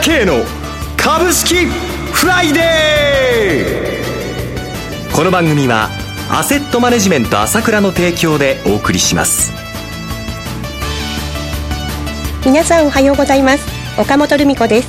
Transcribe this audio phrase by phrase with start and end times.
[0.00, 0.44] 慶の
[0.96, 5.14] 株式フライデー。
[5.14, 5.90] この番組は
[6.30, 9.52] アセットマネジメント朝倉の提供でお送りします。
[12.46, 14.00] 皆さんおはようございます。
[14.00, 14.88] 岡本留美子です。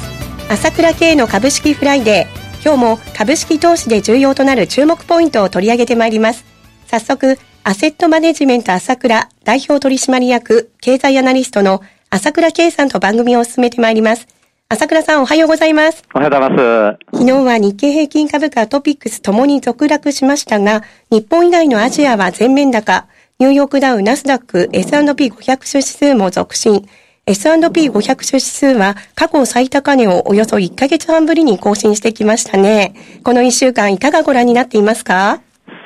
[0.50, 2.64] 朝倉慶の株式フライデー。
[2.64, 6.46] 今日も株式投資で重要となる注目ポイントを取り上げてまいります。
[6.88, 14.26] 早速アセットマネジメント朝倉代表取締役経済アナリストの朝倉圭さんと番組を進めてまいります。
[14.73, 16.05] 朝倉さんおはようございます。
[16.13, 16.98] おはようございます。
[17.11, 23.05] 昨日は日経平均株価トピックスともに続落しましたが、日本以外のアジアは全面高、
[23.38, 26.85] ニューヨークダウ、ナスダック、S&P500 指数も続伸、
[27.25, 32.94] S&P500 指数は過去最高値をおよそ1ヶ月半ぶりに更新してきましたね。
[33.25, 35.41] この1週間いかがご覧になっていますか？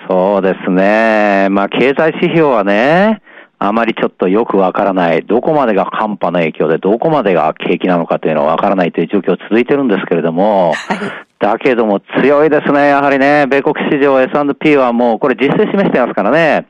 [0.08, 1.48] そうですね。
[1.50, 3.24] まあ経済指標はね、
[3.58, 10.74] あまりちょっとよくわからない、どこまでが寒波の影響で、どこまでが景気なのかというのはわからないという状況続いてるんですけれども、
[11.40, 16.68] だけども強いですね、やはりね、米国市場 S&P はもうこれ実勢示してますからね、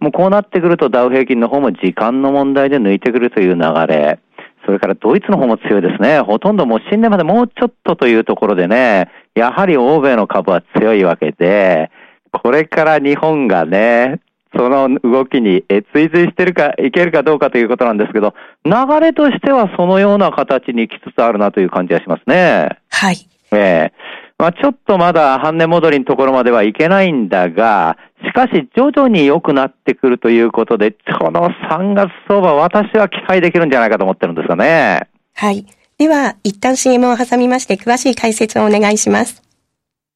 [0.00, 4.18] もうこうなってくるとダウ平均の方も時間の問題で抜いてくるという流れ、
[4.66, 6.20] それからドイツの方も強いですね。
[6.20, 11.90] ほとんどもう新年までもうちょっとというところでね、やはり欧米の株は強いわけで、
[12.32, 14.20] これから日本がね、
[14.54, 22.78] その動きに追随してるか、いけるかどうかということなんですけど、流れとしてはそのような形にきつつあるなという感じがしますね。
[22.90, 23.28] はい。
[23.52, 35.08] ええー、まあ、ちょっとまだ半値戻りのところまではいけないんだが、しかし徐々に良くなってくるということで、この3月相場、私は期待できるんじゃないかと思ってるんですがね。
[35.34, 35.66] はい。
[35.98, 39.42] では、一旦 CM を挟みまして詳しい解説をお願いします。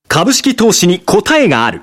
[0.09, 1.83] 株式投資に答えがある。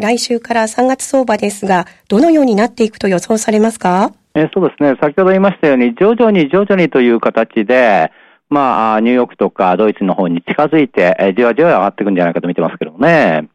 [0.00, 4.12] 来週から3月相場ですが、どのようになっていくと予想されますか？
[4.36, 4.96] えそうですね。
[5.00, 8.12] 先ほど言いましたように、徐々に徐々にという形で、
[8.48, 13.48] まあ、ニューヨークとかドイツの方に近づいて、えじわじわ上がっていくんじゃないかと見てますけどもね。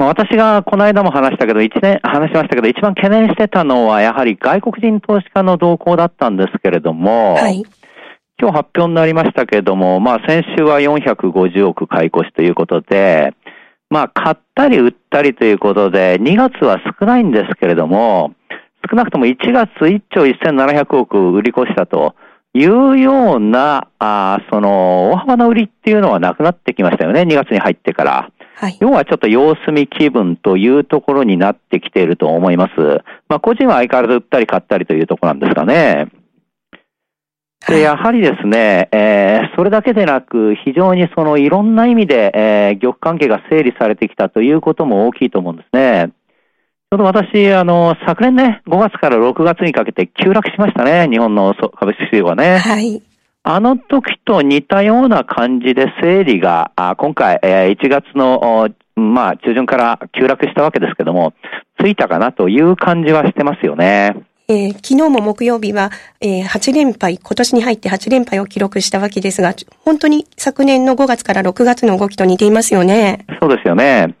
[0.00, 7.62] まあ、私がこの間も話したけど、一年、話しましたけど、一番懸念してたのは、やはり外国人投資家の動向だったんですけれども、はい、
[8.40, 13.32] 今日発表になりましたけれども、まあ先週は450億買い越しということで、
[13.92, 18.32] まあ、買ったり売ったりということで、2月は少ないんですけれども、
[18.90, 22.14] 少なくとも1月1兆1700億売り越したと
[22.54, 28.30] いうような、あその、大幅な売りっていうのはなくなってきましたよね、2月に入ってから。
[28.54, 33.02] はい、要はちょっと様子見気分というところになってきていると思います。
[33.28, 36.08] まあ、個人は相変わらず売ったり買ったりというところなんですかね。
[37.68, 46.10] で、やはりですね、えー、それだけでなく、非常にそのいろんな意味で、えー、玉関係が整理されてきたということも大きいと思うんですね。
[46.90, 52.58] ちょうど私、あの、昨年ね、5月から6月にかけて急落しましたね、日本の株式市場はね。
[52.58, 53.02] はい。
[53.44, 61.32] あの時と似たような感じで整理が、あ今回、えー、1月の、まあ、中旬から急落したわけですけども、
[61.80, 64.14] ついたかなという感じはしてますよね。
[64.52, 65.90] えー、昨日も木曜日は、
[66.20, 73.24] えー、8連敗、今年に入って8連敗を記録したわけですが、本当に昨年の5月から6月の動きと似ていますよね。
[73.40, 74.14] そうですよね。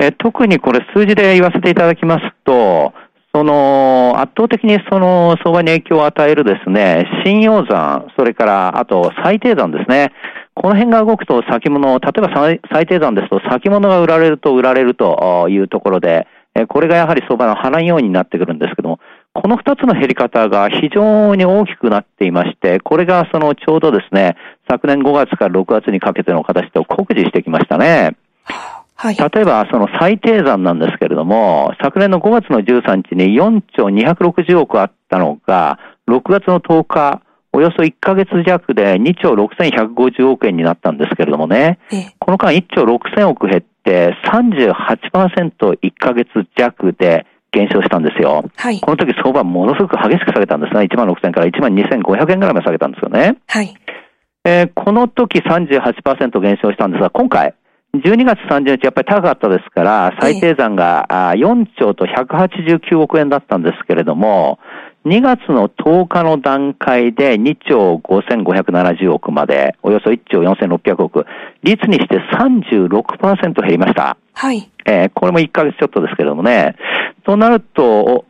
[0.00, 2.92] えー、特にこれ数字で言わせていただきますと、
[3.32, 10.12] その、圧倒的にその相場に影響を与えるですね、信用残、それからあと最低残ですね。
[10.54, 16.26] この辺が動くと先物、例えば最低残ですと先物が売られると売られるというところで、
[16.68, 18.98] これがやはり相場の払いようになってくるんですけども、
[19.36, 24.34] この2つの減り方が非常に大きくなっていまして、これがそのちょうどですね、
[24.68, 28.16] 昨年5月から6月にかけての形と酷似してきましたね。
[28.94, 35.78] はい、例えば、その最低残なんですけれども、昨年の5月の13日に4兆260億あったのが、
[36.08, 37.20] 6月の10日、
[37.52, 41.78] およそ1ヶ月弱で2兆6150億円になったんですけれどもね、
[42.18, 48.44] この間1兆6000億減って38%、1ヶ月弱で減少したんですよ。
[48.56, 48.80] はい。
[48.80, 50.80] この時相場ものすごく激しく下げたんですね。
[50.80, 53.36] 1万6000から1万2500円ぐらいまで下げたんですよね。
[53.46, 53.74] はい。
[54.44, 57.54] えーこの時38%減少したんですが、今回、
[57.94, 64.58] 12月30日やっぱり高かったですから、最低残があー4兆と189億円だったんですけれども、
[65.06, 71.24] 2月の10日の段階で2兆5570億まで、およそ1兆4600億、
[71.62, 74.16] 率にして36%減りました。
[74.32, 74.68] はい。
[74.84, 76.74] えーこれも1ヶ月ちょっとですけれどもね。
[77.24, 78.24] となると、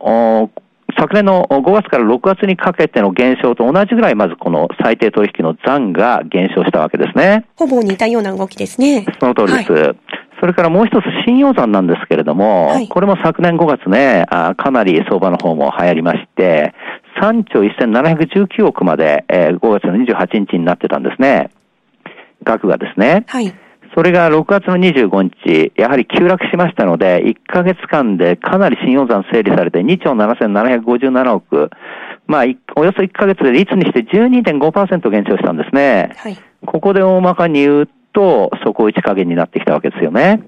[0.99, 7.45] 昨年の5月から6月にかけての減少と同じぐらい、まずこの最低取引の残が減少したわけですね。
[7.55, 9.03] ほぼ似たような動きですね。
[9.19, 9.95] その通りです。
[10.39, 16.73] それからもう一つ、信用残なんですけれども、はいこれも昨年5月ね、あかなり相場の方も流行りまして、
[17.21, 21.49] 3兆1719億まで、えー5月の28日になってたんですね。
[22.43, 23.25] 額がですね。
[23.27, 23.53] はい。
[23.95, 31.71] それが6月の25日、やはり急落しましたので、1ヶ月間でかなり信用残整理されて2兆7757億、
[32.27, 36.11] まあ、いおよそ1ヶ月で率にして12.5%減少したんですね。
[36.17, 36.37] はい。
[36.65, 40.41] ここで大まかに言うと、底打ち加減になってきたわけですよね。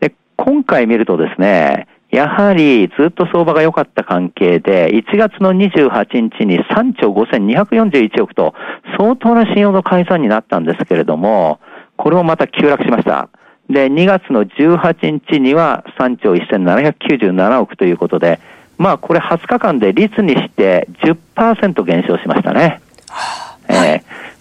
[0.00, 8.54] で、今回見るとですね、やはりずっと相場が良かった関係で、1月の28日に3兆5241億と
[8.96, 11.58] 相当な信用の解散になったんですけれども、
[11.96, 13.28] これもまた急落しました。
[13.68, 18.38] で、2月の18日には3兆1797億ということで、
[18.78, 22.80] まあこれ20日間で率にして10%減少しましたね。
[23.08, 23.45] えー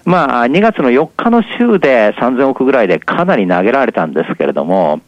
[0.06, 5.02] まあ、2月の4日の週で3000億ぐらいでかなり投げられたんですけれども、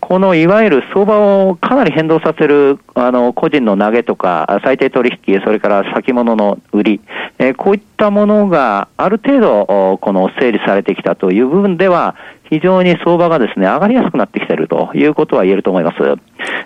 [0.00, 7.00] このいわゆる相場をかなり変動させる、あの、個人の投げとか、最低取引、それから先物の売り、
[7.38, 12.14] えーこういったものがある程度、この整理されてきたという部分では、
[12.48, 15.98] 非常に相場がですね、上がりやすくなってきているということは言えると思います。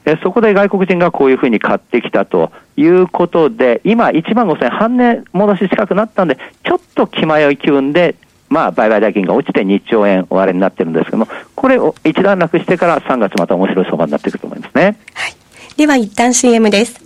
[0.05, 8.17] えそこで外国人がこういうふうに買ってきたということで、今1万5000半値戻し近くなったんで、ちょっと気迷い気分で、
[8.49, 14.99] まあ、売買代金が落ちて2兆円終わりになってるんですけども、これを一段落してから3月また面白い相場になっていくと思いますね。
[15.15, 15.35] はい。
[15.77, 17.01] では一旦 CM です。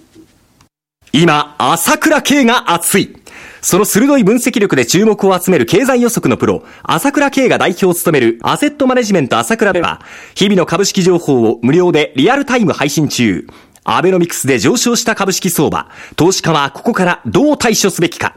[1.13, 3.17] 今、朝倉慶が熱い。
[3.63, 10.01] その鋭い分析力で注目を集める経済予測のプロ、朝倉慶が代表を務めるアセットマネジメント朝倉では、
[10.35, 13.47] 日々の株式情報を無料でリアルタイム配信中。
[13.89, 15.89] アベノミクスで上昇した株式相場。
[16.17, 18.37] 投資家はここからどう対処すべきか。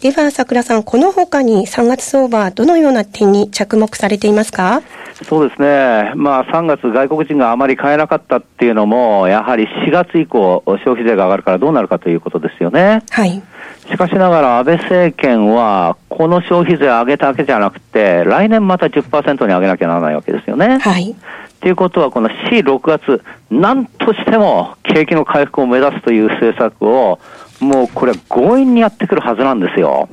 [0.00, 4.80] では、桜さん、この他に3月相場、どのような点に着目されていますか？
[5.28, 6.12] そうですね。
[6.16, 13.02] まあ3月外国人があまり買えなかったっていうのも、やはり4月以降消費税が上がるからどうなるかということですよね。
[13.10, 13.42] はい。
[13.90, 20.78] しかしながら安倍政権は、この消費税上げただけじゃなくて、来年また10%に上げなきゃならないわけですよね。
[20.78, 21.14] はい。
[21.60, 27.18] ということは、この C6 月、なんとしても景気の回復を目指すという政策を、
[27.60, 30.08] もうこれは強引にやってくるはずなんですよ。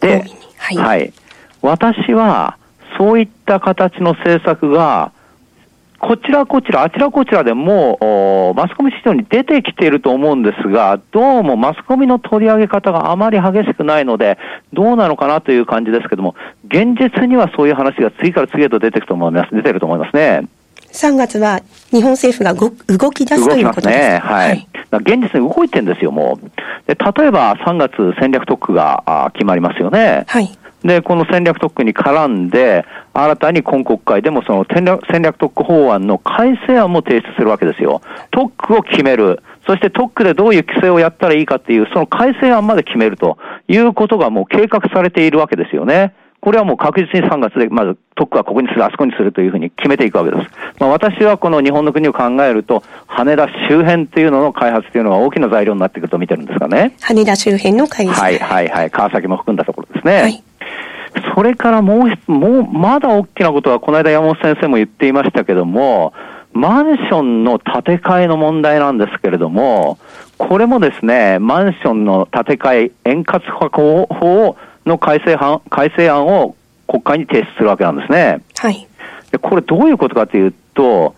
[0.00, 0.34] で強
[0.70, 1.12] 引に、はい
[1.62, 2.56] 私は、
[2.96, 5.12] そういった形の政策が、
[6.00, 14.38] こちらこちら、あちらこちらでもう、おマスコミ市場に出てきていると思うんですが、どうもマスコミの取り上げ方があまり激しくないので、
[14.72, 16.36] どうなのかなという感じですけども、
[16.68, 20.46] 現実にはそういう話が次から次へと出てくると思います、出てると思いますね。
[20.92, 23.98] 3月は日本政府がご動き出すということです。
[23.98, 24.18] ね。
[24.18, 24.68] はい。
[24.90, 26.50] だから現実に動いてるんですよ、もう。
[26.86, 30.24] で例えば3月戦略特区があ決まりますよね。
[30.26, 30.58] はい。
[30.84, 38.00] で、この戦略特区に絡んで、新たに今国会でもその戦略戦略特区法案の改正案も提出するわけですよ。
[38.30, 39.42] 特区を決める。
[39.66, 46.14] そして特区でどういう規制をやったらいいかっていう、その改正案まで決めるということがもう計画されているわけですよね。
[46.40, 50.50] これはもう確実に3月で、まず特区はここにする、あそこにするというふうに決めていくわけです。
[50.78, 56.94] まあ、私はこの日本の国を考えると、羽田周辺っていうのの開発というのは大きな材料になってくると見てるんですがね。
[57.00, 58.90] 羽田周辺の会議はいはいはい。
[58.90, 60.22] 川崎も含んだところですね。
[60.22, 60.42] はい。
[61.34, 66.12] それからもうもう、まだ大きなことは、この間山本先生も言っていましたけども、
[66.52, 69.98] マンションの建て替えの問題なんですけれども、
[70.38, 74.56] これもですね、マンションの建て替え円滑化法
[74.88, 76.56] の改正案改正案を
[76.88, 78.42] 国会に提出するわけなんですね。
[78.56, 78.88] はい。
[79.30, 81.14] でこれどういうことかというと、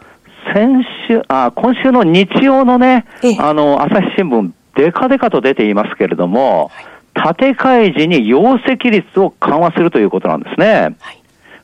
[0.53, 6.71] 先週、あ、今週の日曜のねええ、あの、朝日新聞、デカデカと出ていますけれども、
[7.15, 10.97] 建て替え時に容積率を緩和するということなんですね。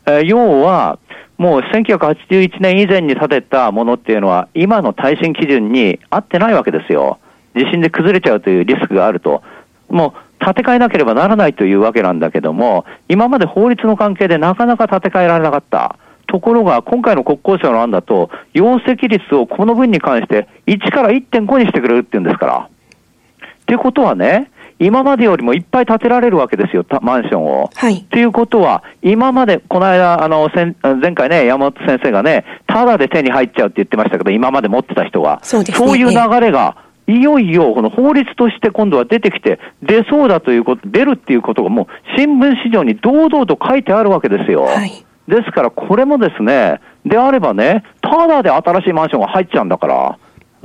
[0.06, 0.98] えー要は、
[1.36, 7.18] もう1981年以前に建てたものっていうのは、今の耐震基準に合ってないわけですよ。
[7.54, 9.42] 地震で崩れちゃうというリスクがあると。
[9.88, 15.96] もう建て替えなければならないというわけなんだけども、今まで法律の関係でなかなか建て替えられなかった。
[16.28, 22.68] ところが、今回の国交省の案だと、容積率をこの分に関して1から1.5にしてくれるっていうんですから。
[22.68, 27.70] っていうことはね、今までよりもいっぱい建てられるわけですよ、たマンションを。
[27.74, 28.02] はい。
[28.10, 35.40] ということは、今まで、この間、あの、先前回ね、山本先生がね、ただで手に入っちゃうって言ってましたけど、今まで持ってた人が。
[35.42, 36.76] そうですねそういう流れが、
[37.08, 41.86] いよいよ、この法律として今度は出てきて、出そうだということ、出るっていうことがもう、
[42.18, 44.62] 新聞市場に堂々と書いてあるわけですよ。
[44.64, 45.04] はい。
[45.28, 50.18] ですから、これもですね、であればね、ただで新しいマンションが入っちゃうんだから、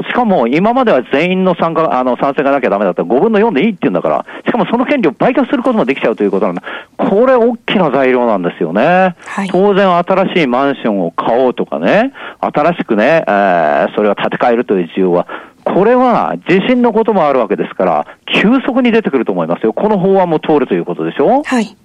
[0.03, 6.63] しかも今までは全員の参加、あの、賛成がなきゃダメだったら5分の4でいいって言うんだから、しかもその権利を売却することもできちゃうということなんだ。
[6.98, 9.15] これ大きな材料なんですよね。
[9.25, 15.27] はい当然新しいマンションを買おうとかね、新しくね、えーそれを建て替えるという需要は、
[15.63, 19.74] これは地震のこともあるわけですから、急速に出てくると思いますよ。
[19.74, 21.44] この法案も通るということでしょ？
[21.44, 21.75] はい。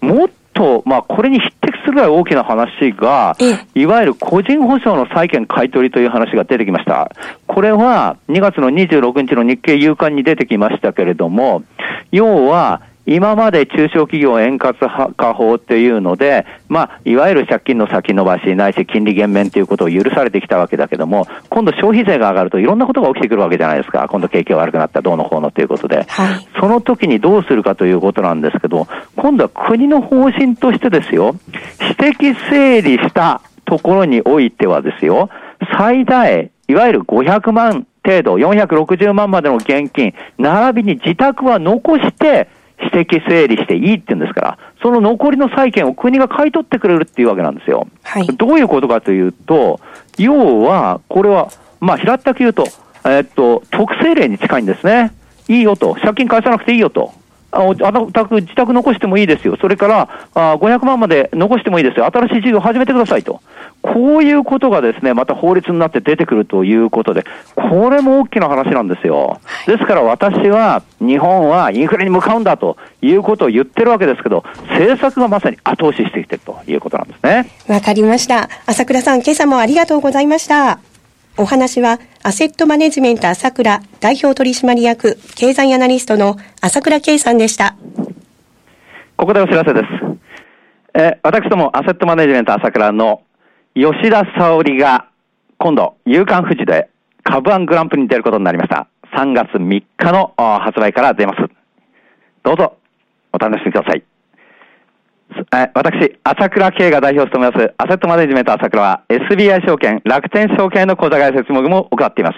[0.00, 7.10] もっと、まあ、これに匹敵するぐらい大きな話がええ、いわゆる個人保証の債権買取という話が出てきました。
[7.46, 11.62] これは2月の26日の日経夕刊に出てきましたけれども、
[12.10, 14.74] 要は、今まで中小企業円滑
[15.16, 24.06] 化法っていうので、まあ、いわゆる借金の先延ばし、ないし金利減免ということを許されてきたわけだけども、今度消費税が上がるといろんなことが起きてくるわけじゃないですか。
[24.08, 26.04] 今度景気が悪くなった、どうのこうのということで。
[26.08, 26.48] はい。
[26.60, 31.34] その時にどうするかということなんですけど、今度は国の方針としてですよ、
[31.78, 35.28] 私的整理したところにおいてはですよ、
[35.76, 42.48] 最大、いわゆる500万程度、460万までの現金、並びに自宅は残して、
[42.82, 47.86] 私的整理していいって言うんですから、その残りの債権を国が買い取ってくれるっていうわけなんですよ。
[48.02, 48.26] はい。
[48.26, 49.80] どういうことかというと、
[50.18, 51.48] 要は、これは、
[51.80, 52.64] まあ、平ったく言うと、
[53.04, 55.12] えっと、特性例に近いんですね。
[55.48, 55.94] いいよと。
[55.94, 57.12] 借金返さなくていいよと。
[57.52, 59.56] あおあなたく自宅残してもいいですよ。
[59.60, 62.06] それから、あ500万まで残してもいいですよ。
[62.06, 63.40] 新しい事業を始めてくださいと。
[63.82, 69.40] こういうことがですね、また法律になって出てくるということで、これも大きな話なんですよ。
[69.66, 77.50] ですから私は、日本はインフレに向かうんだということを言ってるわけですけど、政策がまさに後押ししてきてるということなんですね。
[77.68, 78.48] わかりました。
[78.66, 80.91] 朝倉さん、今朝もありがとうございました。
[81.38, 87.74] お話は、アセットマネジメント朝倉代表取締役経済アナリストの朝倉圭さんでした。
[89.16, 89.86] ここでお知らせです。
[90.94, 93.22] え私どもアセットマネジメント朝倉の
[93.74, 95.08] 吉田沙織が
[95.56, 96.90] 今度、夕刊富士で
[97.22, 98.86] 株ワングランプリに出ることになりました。
[99.16, 101.38] 3月3日の発売から出ます。
[102.42, 102.76] どうぞ、
[103.32, 104.02] お楽しみください。
[105.74, 112.36] 私、朝倉慶が代表を務めます、アセットマネジメント朝倉は、SBI 証券、楽天証券の口座開設もも行っています。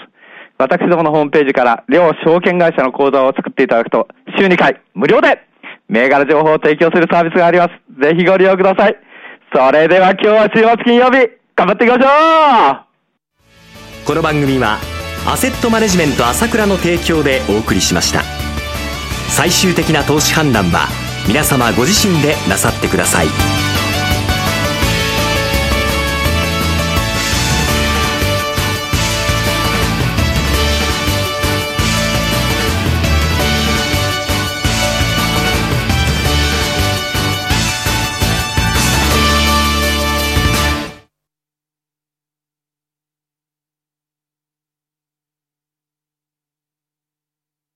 [0.58, 4.08] 私どものホームページから、両証券会社の口座を作っていただくと、
[4.38, 5.40] 週2回、無料で、
[5.88, 8.00] 銘柄情報を提供するサービスがあります。
[8.00, 8.96] ぜひご利用ください。
[9.52, 12.06] それでは今日は週末金曜日、頑張っていきましょ
[14.02, 14.78] うこの番組は
[15.26, 18.22] アセットマネジメント朝倉の提供でお送りしました
[19.30, 20.88] 最終的な投資判断は
[21.26, 23.73] 皆様ご自身でなさってください。